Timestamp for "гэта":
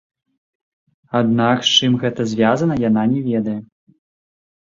2.03-2.21